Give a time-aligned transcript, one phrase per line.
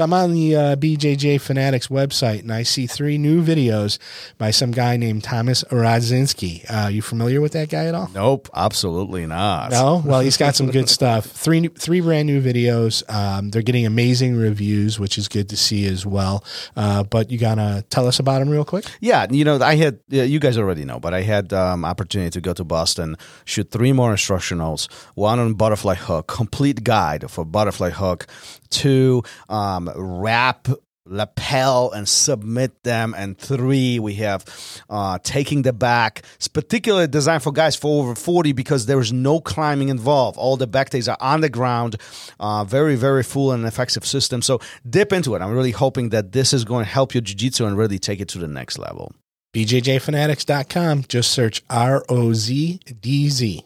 [0.00, 3.98] So I'm on the uh, BJJ Fanatics website and I see three new videos
[4.38, 6.64] by some guy named Thomas Rozdzynski.
[6.70, 8.08] Uh, you familiar with that guy at all?
[8.14, 9.72] Nope, absolutely not.
[9.72, 11.26] No, well, he's got some good stuff.
[11.26, 13.02] Three, new- three brand new videos.
[13.14, 16.44] Um, they're getting amazing reviews, which is good to see as well.
[16.74, 18.86] Uh, but you gotta tell us about them real quick.
[19.02, 22.40] Yeah, you know, I had you guys already know, but I had um, opportunity to
[22.40, 27.90] go to Boston, shoot three more instructionals, one on butterfly hook, complete guide for butterfly
[27.90, 28.26] hook,
[28.70, 30.68] two um, wrap
[31.06, 33.14] lapel and submit them.
[33.16, 34.44] And three we have
[34.88, 39.40] uh, taking the back it's particularly designed for guys for over 40 because there's no
[39.40, 40.38] climbing involved.
[40.38, 41.96] All the back days are on the ground
[42.38, 44.40] uh, very very full and effective system.
[44.42, 45.42] So dip into it.
[45.42, 48.28] I'm really hoping that this is going to help your jiu-jitsu and really take it
[48.28, 49.12] to the next level.
[49.52, 51.04] BJJfanatics.com.
[51.08, 53.64] Just search R O Z D Z.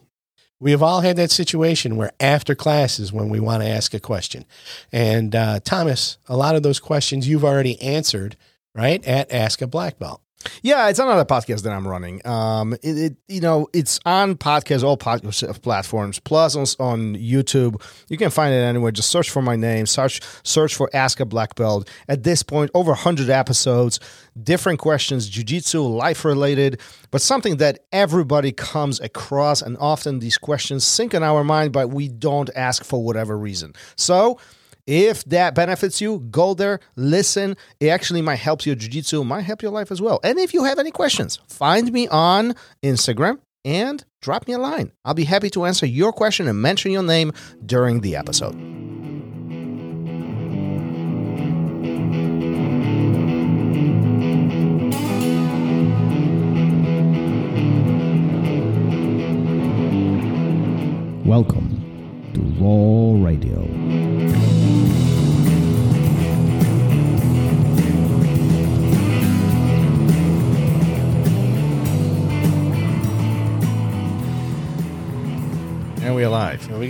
[0.64, 3.92] We have all had that situation where after class is when we want to ask
[3.92, 4.46] a question.
[4.90, 8.34] And uh, Thomas, a lot of those questions you've already answered,
[8.74, 9.06] right?
[9.06, 10.22] At Ask a Black Belt.
[10.62, 12.26] Yeah, it's another podcast that I'm running.
[12.26, 17.80] Um, it, it you know it's on podcast all podcast platforms plus on, on YouTube.
[18.08, 18.92] You can find it anywhere.
[18.92, 19.86] Just search for my name.
[19.86, 21.88] Search search for Ask a Black Belt.
[22.08, 24.00] At this point, over 100 episodes,
[24.42, 30.84] different questions, jujitsu, life related, but something that everybody comes across, and often these questions
[30.86, 33.74] sink in our mind, but we don't ask for whatever reason.
[33.96, 34.38] So.
[34.86, 37.56] If that benefits you, go there, listen.
[37.80, 40.20] It actually might help your jiu-jitsu, might help your life as well.
[40.22, 44.92] And if you have any questions, find me on Instagram and drop me a line.
[45.04, 47.32] I'll be happy to answer your question and mention your name
[47.64, 48.93] during the episode.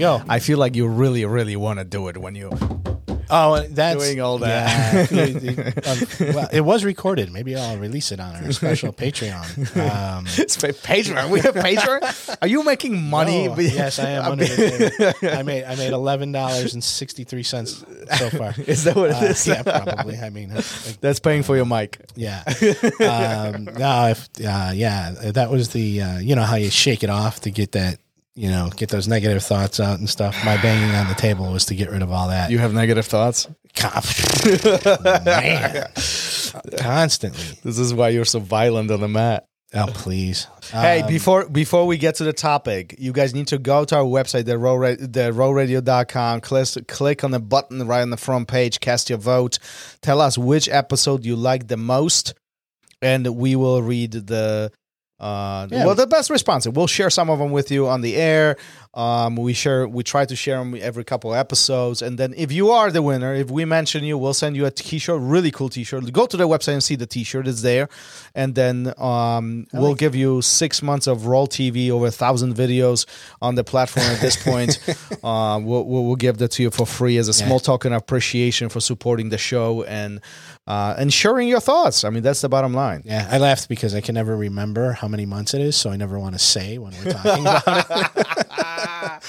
[0.05, 0.23] Go.
[0.29, 2.51] I feel like you really, really want to do it when you.
[3.31, 5.11] Oh, that's Doing all that.
[5.11, 5.71] Yeah.
[6.29, 7.33] um, well, it was recorded.
[7.33, 9.45] Maybe I'll release it on our special Patreon.
[9.79, 11.31] Um, It's Patreon.
[11.31, 12.37] We have Patreon.
[12.43, 13.49] Are you making money?
[13.49, 14.33] oh, yes, I am.
[14.33, 15.37] Under the table.
[15.37, 17.83] I made I made eleven dollars and sixty three cents
[18.19, 18.55] so far.
[18.67, 19.47] Is that what it Uh, is?
[19.47, 20.19] yeah, probably.
[20.19, 20.65] I mean, like,
[21.01, 21.99] That's paying for your mic.
[22.15, 22.43] yeah.
[23.01, 27.11] Um, no, if uh, yeah, that was the uh, you know how you shake it
[27.11, 27.99] off to get that
[28.35, 30.37] you know get those negative thoughts out and stuff.
[30.45, 32.51] My banging on the table was to get rid of all that.
[32.51, 33.49] You have negative thoughts.
[35.25, 35.89] Man,
[36.79, 37.59] constantly.
[37.63, 39.47] This is why you're so violent on the mat.
[39.77, 40.47] Oh please.
[40.71, 43.97] Hey, Um, before before we get to the topic, you guys need to go to
[43.97, 48.47] our website, the row the rolradio.com, click click on the button right on the front
[48.47, 49.59] page, cast your vote.
[50.01, 52.35] Tell us which episode you like the most,
[53.03, 54.71] and we will read the
[55.21, 55.87] uh Yeah.
[55.87, 56.67] well the best response.
[56.67, 58.57] We'll share some of them with you on the air.
[58.95, 62.53] Um, we share we try to share them every couple of episodes, and then if
[62.53, 65.69] you are the winner, if we mention you, we'll send you a t-shirt, really cool
[65.69, 66.13] t-shirt.
[66.13, 67.89] Go to the website and see the t-shirt; it's there,
[68.37, 73.05] and then um, we'll give you six months of Roll TV, over a thousand videos
[73.43, 74.79] on the platform at this point.
[75.25, 78.03] uh, we'll, we'll we'll give that to you for free as a small token of
[78.03, 80.21] appreciation for supporting the show and
[80.69, 82.05] uh, and sharing your thoughts.
[82.05, 83.03] I mean, that's the bottom line.
[83.05, 85.97] Yeah, I laughed because I can never remember how many months it is, so I
[85.97, 88.27] never want to say when we're talking about it.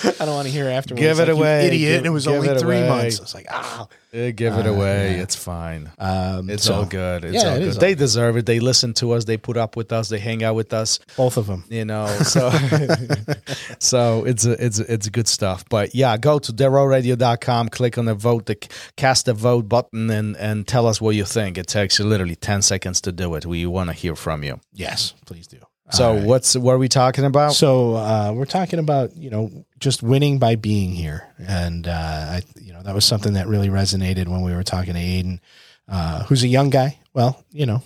[0.19, 1.01] I don't want to hear afterwards.
[1.01, 1.67] Give it like, "You away.
[1.67, 1.97] idiot!
[1.99, 2.89] Give- it was only it three away.
[2.89, 3.19] months.
[3.19, 5.15] It's like ah, Uh, give it Uh, away.
[5.15, 5.23] yeah.
[5.23, 5.91] It's fine.
[5.99, 7.25] um, It's so, all good.
[7.25, 7.73] It's yeah, all it good.
[7.73, 8.45] all They deserve it.
[8.45, 9.25] They listen to us.
[9.25, 10.09] They put up with us.
[10.09, 10.99] They hang out with us.
[11.17, 11.63] Both of them.
[11.69, 12.49] You know, so
[13.79, 15.63] so it's a, it's a, it's good stuff.
[15.69, 18.55] But yeah, go to therolradio.com, click on the vote, the
[18.95, 21.57] cast the vote button, and and tell us what you think.
[21.57, 23.45] It takes you literally ten seconds to do it.
[23.45, 24.59] We want to hear from you.
[24.73, 25.57] Yes, please do.
[25.91, 26.23] So right.
[26.23, 27.53] what's what are we talking about?
[27.53, 32.41] So uh, we're talking about you know just winning by being here, and uh, I
[32.59, 35.39] you know that was something that really resonated when we were talking to Aidan,
[35.87, 36.99] uh, who's a young guy.
[37.13, 37.83] Well, you know,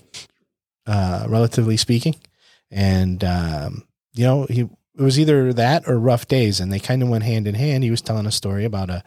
[0.88, 2.16] uh, relatively speaking,
[2.72, 7.04] and um, you know he it was either that or rough days, and they kind
[7.04, 7.84] of went hand in hand.
[7.84, 9.04] He was telling a story about a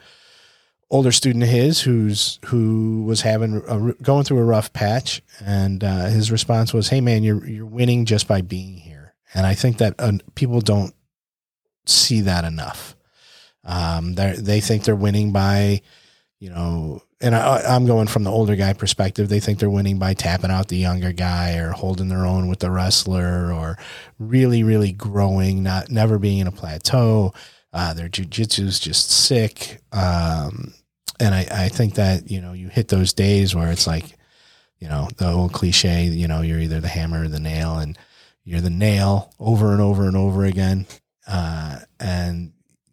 [0.93, 5.83] older student of his who's who was having a, going through a rough patch, and
[5.83, 9.55] uh, his response was, "Hey man, you're you're winning just by being here." And I
[9.55, 10.95] think that uh, people don't
[11.87, 12.95] see that enough.
[13.65, 15.81] Um, they they think they're winning by,
[16.39, 19.29] you know, and I, I'm going from the older guy perspective.
[19.29, 22.59] They think they're winning by tapping out the younger guy or holding their own with
[22.59, 23.79] the wrestler or
[24.19, 27.33] really, really growing, not never being in a plateau.
[27.73, 29.81] Uh, their jujitsu is just sick.
[29.93, 30.75] Um,
[31.21, 34.17] and I, I think that you know you hit those days where it's like
[34.79, 37.99] you know the old cliche you know you're either the hammer or the nail and
[38.45, 40.87] you're the nail over and over and over again.
[41.27, 42.53] Uh, and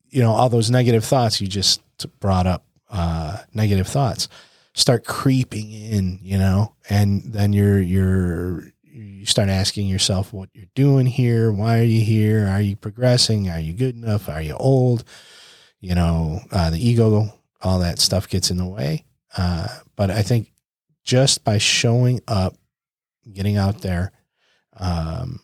[0.09, 1.81] you know all those negative thoughts you just
[2.19, 4.27] brought up uh, negative thoughts
[4.73, 6.73] start creeping in you know?
[6.89, 11.51] And then you're you're you start asking yourself what you're doing here.
[11.51, 12.47] Why are you here?
[12.47, 13.49] Are you progressing?
[13.49, 14.29] Are you good enough?
[14.29, 15.03] Are you old?
[15.81, 19.05] You know uh, the ego all that stuff gets in the way
[19.37, 20.51] uh, but i think
[21.03, 22.55] just by showing up
[23.31, 24.11] getting out there
[24.77, 25.41] um,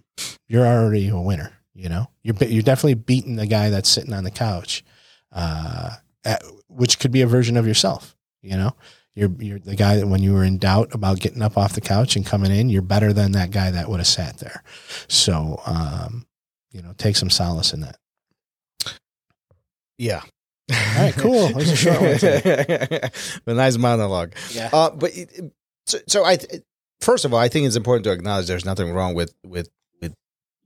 [0.47, 4.23] you're already a winner you know you're you're definitely beating the guy that's sitting on
[4.23, 4.83] the couch
[5.31, 5.91] uh,
[6.23, 8.73] at, which could be a version of yourself you know
[9.15, 11.81] you're you're the guy that when you were in doubt about getting up off the
[11.81, 14.61] couch and coming in, you're better than that guy that would have sat there.
[15.07, 16.27] So, um,
[16.71, 17.97] you know, take some solace in that.
[19.97, 20.21] Yeah.
[20.71, 21.47] All right, cool.
[21.47, 22.17] That was a short one.
[22.17, 23.09] today.
[23.45, 24.33] a nice monologue.
[24.51, 24.69] Yeah.
[24.73, 25.51] Uh, but it, it-
[25.87, 26.39] so, so I,
[27.01, 29.69] first of all, I think it's important to acknowledge there's nothing wrong with with
[30.01, 30.15] with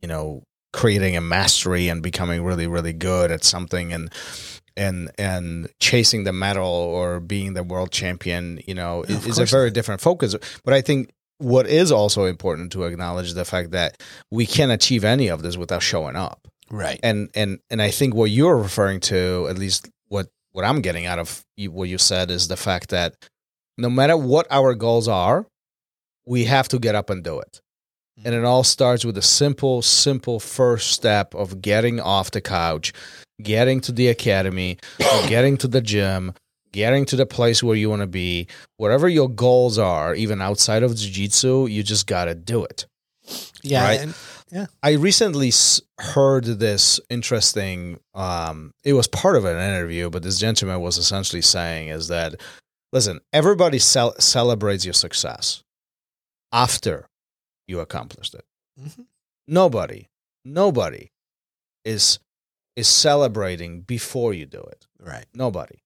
[0.02, 4.14] you know creating a mastery and becoming really really good at something and
[4.78, 8.62] and and chasing the medal or being the world champion.
[8.66, 10.34] You know, Yeah, of is a course very different focus.
[10.64, 14.72] But I think what is also important to acknowledge is the fact that we can't
[14.72, 17.00] achieve any of this without showing up Right.
[17.04, 21.06] and and and I think what you're referring to, at least what what I'm getting
[21.06, 23.16] out of what you said, is the fact that
[23.78, 25.46] no matter what our goals are,
[26.26, 27.62] we have to get up and do it.
[28.20, 28.28] Hmm.
[28.28, 32.94] And it all starts with a simple, simple first step of getting off the couch,
[33.42, 34.78] getting to the academy,
[35.28, 36.34] getting to the gym,
[36.72, 38.48] getting to the place where you want to be.
[38.78, 42.86] Whatever your goals are, even outside of jiu-jitsu, you just got to do it.
[43.64, 43.84] Yeah.
[43.84, 44.00] Right.
[44.02, 44.14] and-
[44.84, 45.52] I recently
[46.00, 48.00] heard this interesting.
[48.14, 52.36] Um, it was part of an interview, but this gentleman was essentially saying is that,
[52.92, 55.64] listen, everybody cel- celebrates your success
[56.52, 57.08] after
[57.68, 58.46] you accomplished it.
[58.80, 59.06] Mhm.
[59.48, 60.08] Nobody,
[60.46, 61.12] nobody
[61.86, 62.20] is
[62.76, 64.88] is celebrating before you do it.
[65.02, 65.26] right.
[65.34, 65.80] Nobody.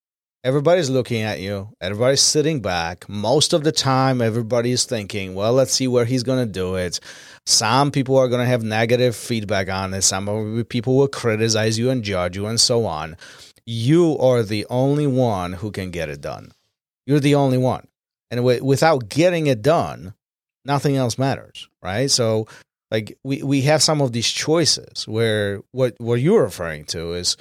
[0.45, 1.69] Everybody's looking at you.
[1.79, 3.07] Everybody's sitting back.
[3.07, 6.99] Most of the time, everybody's thinking, well, let's see where he's going to do it.
[7.45, 10.01] Some people are going to have negative feedback on it.
[10.01, 13.15] Some people will criticize you and judge you and so on.
[13.65, 16.51] You are the only one who can get it done.
[17.05, 17.87] You're the only one.
[18.29, 20.13] And wi- without getting it done,
[20.65, 22.11] nothing else matters, right?
[22.11, 22.47] So,
[22.91, 27.37] like, we, we have some of these choices where what, what you're referring to is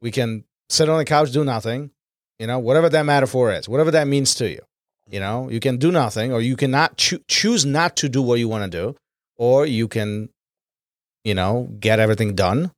[0.00, 1.90] we can sit on the couch, do nothing,
[2.38, 4.60] you know, whatever that metaphor is, whatever that means to you.
[5.08, 8.38] You know, you can do nothing, or you cannot choo- choose not to do what
[8.38, 8.96] you want to do,
[9.36, 10.30] or you can,
[11.24, 12.72] you know, get everything done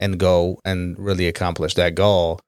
[0.00, 2.40] and go and really accomplish that goal.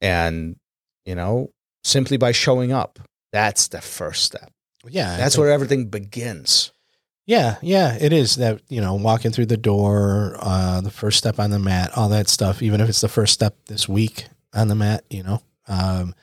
[0.00, 0.56] And,
[1.04, 1.50] you know,
[1.84, 2.98] simply by showing up,
[3.32, 4.50] that's the first step.
[4.88, 5.16] Yeah.
[5.16, 6.72] That's where everything begins.
[7.26, 11.40] Yeah, yeah, it is that you know walking through the door, uh, the first step
[11.40, 12.62] on the mat, all that stuff.
[12.62, 15.42] Even if it's the first step this week on the mat, you know.
[15.68, 16.14] Um,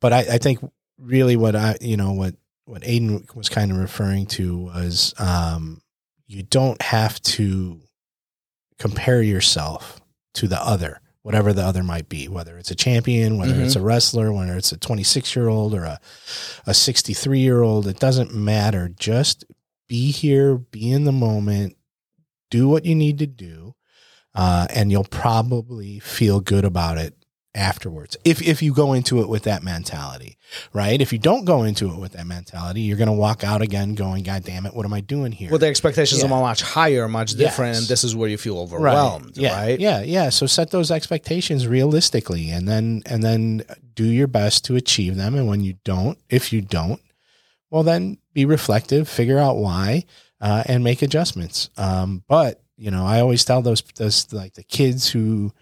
[0.00, 0.60] but I, I think
[0.98, 2.34] really what I, you know, what
[2.66, 5.80] what Aidan was kind of referring to was um,
[6.26, 7.80] you don't have to
[8.78, 10.00] compare yourself
[10.34, 13.64] to the other, whatever the other might be, whether it's a champion, whether Mhm.
[13.64, 15.98] it's a wrestler, whether it's a 26 year old or a,
[16.66, 18.88] a 63 year old, it doesn't matter.
[18.90, 19.44] Just
[19.88, 21.76] be here, be in the moment,
[22.50, 23.74] do what you need to do,
[24.34, 27.14] uh, and you'll probably feel good about it
[27.54, 28.16] afterwards.
[28.24, 30.36] If if you go into it with that mentality,
[30.72, 31.00] right?
[31.00, 33.94] If you don't go into it with that mentality, you're going to walk out again
[33.94, 36.26] going, "God damn it, what am I doing here?" Well, the expectations Yeah.
[36.30, 37.78] are much higher, much different, Yes.
[37.80, 39.80] and this is where you feel overwhelmed, Yeah, right?
[39.80, 40.28] Yeah, yeah.
[40.28, 43.62] So set those expectations realistically, and then and then
[43.94, 45.34] do your best to achieve them.
[45.34, 47.00] And when you don't, if you don't,
[47.70, 50.04] well, then be reflective, figure out why,
[50.40, 51.70] uh, and make adjustments.
[51.76, 55.52] Um, but you know, I always tell those those like the kids who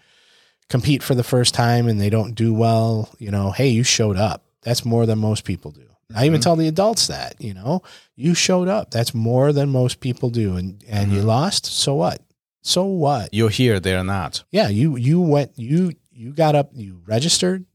[0.69, 3.09] compete for the first time and they don't do well.
[3.19, 4.43] You know, hey, you showed up.
[4.63, 5.83] That's more than most people do.
[6.15, 7.83] I even tell the adults that, you know,
[8.15, 8.91] you showed up.
[8.91, 10.55] That's more than most people do.
[10.55, 11.25] And and you Mhm.
[11.25, 11.65] lost.
[11.65, 12.21] So what?
[12.61, 13.33] So what?
[13.33, 14.43] You're here, they're not.
[14.51, 17.65] yeah, you you went you you got up, you registered,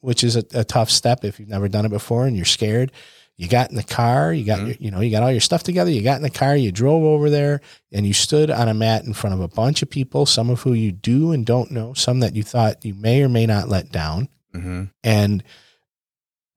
[0.00, 2.92] which is a, a tough step if you've never done it before and you're scared.
[3.38, 4.66] You got in the car, you got Mhm.
[4.66, 5.90] your, you know you got all your stuff together.
[5.92, 7.60] You got in the car, you drove over there,
[7.92, 10.62] and you stood on a mat in front of a bunch of people, some of
[10.62, 13.68] who you do and don't know, some that you thought you may or may not
[13.68, 14.28] let down.
[14.54, 14.84] Mm-hmm.
[15.04, 15.44] And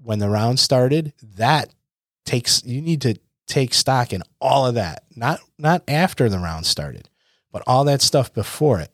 [0.03, 1.69] when the round started, that
[2.25, 3.15] takes you need to
[3.47, 5.03] take stock in all of that.
[5.15, 7.09] Not not after the round started,
[7.51, 8.91] but all that stuff before it.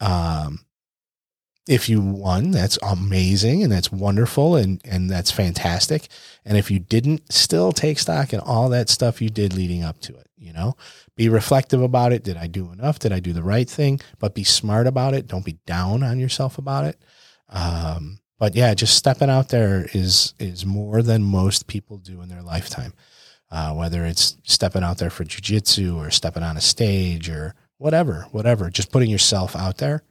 [0.00, 0.60] Um
[1.68, 6.08] if you won, that's amazing and that's wonderful and, and that's fantastic.
[6.44, 10.00] And if you didn't, still take stock in all that stuff you did leading up
[10.00, 10.26] to it.
[10.38, 10.76] You know,
[11.14, 12.24] be reflective about it.
[12.24, 13.00] Did I do enough?
[13.00, 14.00] Did I do the right thing?
[14.18, 15.26] But be smart about it.
[15.26, 17.02] Don't be down on yourself about it.
[17.50, 22.28] Um, but yeah, just stepping out there is is more than most people do in
[22.28, 22.94] their lifetime.
[23.50, 28.26] Uh, whether it's stepping out there for jujitsu or stepping on a stage or whatever,
[28.30, 30.02] whatever, just putting yourself out there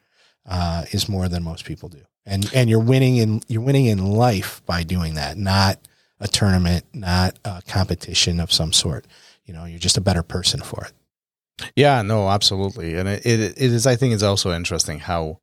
[0.48, 2.02] uh, is more than most people do.
[2.26, 5.80] And and you're winning in you're winning in life by doing that, not
[6.20, 9.06] a tournament, not a competition of some sort.
[9.46, 10.92] You know, you're just a better person for it.
[11.76, 12.96] Yeah, no, absolutely.
[12.96, 15.40] And it, it, it is, I think it's also interesting how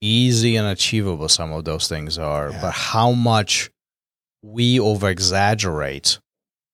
[0.00, 2.60] easy and achievable some of those things are, Yeah.
[2.60, 3.70] but how much
[4.42, 6.18] we over exaggerate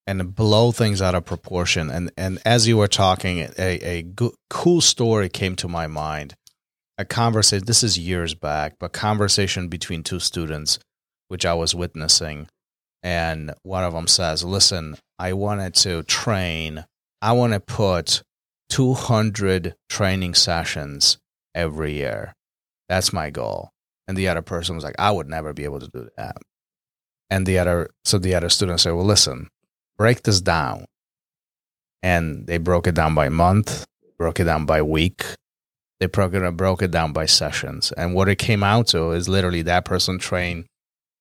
[0.07, 1.91] and blow things out of proportion.
[1.91, 6.35] And, and as you were talking, a, a go- cool story came to my mind.
[7.01, 10.79] A conversation, this is years back, but conversation between two students,
[11.29, 12.47] which I was witnessing.
[13.03, 16.85] And one of them says, Listen, I wanted to train,
[17.23, 18.23] I want to put
[18.69, 21.17] 200 training sessions
[21.55, 22.35] every year.
[22.91, 23.71] That's my goal.
[24.07, 26.37] And the other person was like, I would never be able to do that.
[27.31, 29.49] And the other, so the other student said, Well, listen,
[29.97, 30.85] break this down.
[32.03, 33.87] And they broke it down by month,
[34.19, 35.25] broke it down by week.
[36.01, 37.93] They it, broke it down by sessions.
[37.93, 40.65] And what it came out to is literally that person trained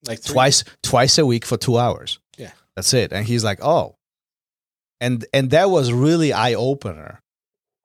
[0.07, 2.19] Like twice twice a week for two hours.
[2.37, 2.51] Yeah.
[2.75, 3.11] that's it.
[3.11, 3.95] And he's like, oh,
[5.01, 7.19] and and that was really eye opener,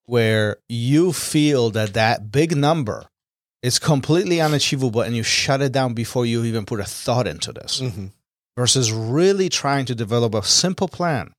[0.07, 3.07] where you feel that that big number
[3.63, 7.53] is completely unachievable, and you shut it down before you even put a thought into
[7.53, 8.07] this, hmm
[8.57, 11.33] versus really trying to develop a simple plan.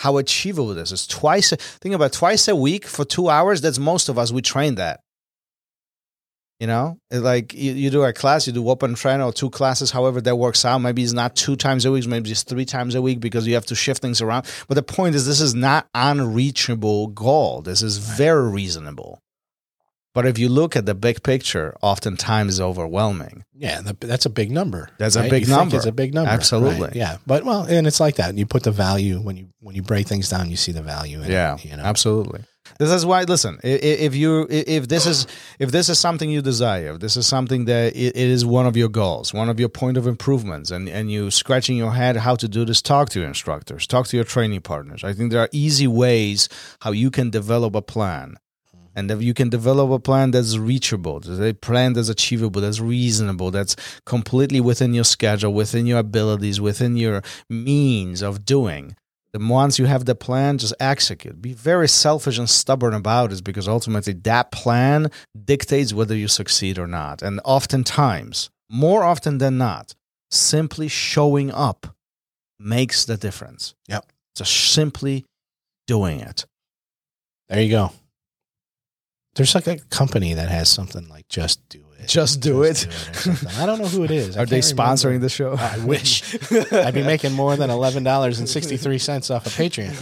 [0.00, 1.50] How achievable this is twice.
[1.50, 3.60] Think about twice a week for two hours.
[3.60, 4.32] That's most of us.
[4.32, 5.00] We train that.
[6.58, 9.50] You know, It's like you, you do a class, you do open train or two
[9.50, 10.78] classes, however that works out.
[10.78, 13.52] Maybe it's not two times a week, maybe it's three times a week because you
[13.52, 14.46] have to shift things around.
[14.68, 17.60] But the point is, this is not unreachable goal.
[17.60, 19.20] This is very reasonable.
[20.12, 23.44] But if you look at the big picture, oftentimes it's overwhelming.
[23.54, 24.88] Yeah, that's a big number.
[24.98, 25.76] That's a big You number.
[25.76, 26.30] It's a big number.
[26.30, 26.88] Absolutely.
[26.88, 28.36] Right, Yeah, but well, and it's like that.
[28.36, 31.22] You put the value when you when you break things down, you see the value.
[31.22, 31.84] In Yeah, it, you know.
[31.84, 32.40] absolutely.
[32.78, 33.24] This is why.
[33.24, 35.26] Listen, if you if this is
[35.58, 38.66] if this is something you desire, if this is something that it, it is one
[38.66, 42.16] of your goals, one of your point of improvements, and and you scratching your head
[42.16, 45.04] how to do this, talk to your instructors, talk to your training partners.
[45.04, 46.48] I think there are easy ways
[46.80, 48.36] how you can develop a plan.
[48.94, 52.80] And if you can develop a plan that's reachable, that's a plan that's achievable, that's
[52.80, 58.96] reasonable, that's completely within your schedule, within your abilities, within your means of doing,
[59.32, 61.40] then once you have the plan, just execute.
[61.40, 65.10] Be very selfish and stubborn about it because ultimately that plan
[65.44, 67.22] dictates whether you succeed or not.
[67.22, 69.94] And oftentimes, more often than not,
[70.30, 71.94] simply showing up
[72.58, 73.74] makes the difference.
[73.88, 74.06] Yep.
[74.34, 75.24] Just simply
[75.86, 76.44] doing it.
[77.48, 77.92] There you go.
[79.36, 82.86] There's like a company that has something like "Just Do It." Just Do It.
[82.86, 83.48] or something.
[83.60, 84.36] I don't know who it is.
[84.36, 85.26] I Are they sponsoring remember.
[85.26, 85.54] the show?
[85.56, 86.34] I wish.
[86.72, 89.94] I'd be making more than eleven dollars and sixty three cents off of Patreon.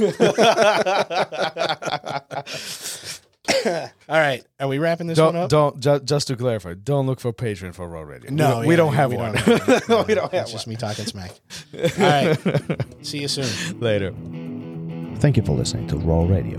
[3.66, 5.50] All right, are we wrapping this one Don't up?
[5.50, 8.30] don't ju- just to clarify, don't look for Patreon for ROL Radio.
[8.30, 9.32] no, we, we don't have we one.
[9.32, 10.04] Don't have one.
[10.08, 11.32] we don't have It's just me talking smack.
[11.74, 12.36] All right,
[13.02, 13.80] see you soon.
[13.80, 14.12] Later.
[15.20, 16.58] Thank you for listening to ROL Radio.